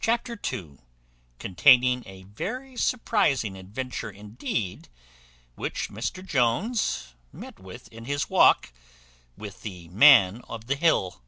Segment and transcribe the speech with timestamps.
[0.00, 0.78] Chapter ii.
[1.38, 4.88] Containing a very surprizing adventure indeed,
[5.54, 8.72] which Mr Jones met with in his walk
[9.38, 11.22] with the Man of the Hill.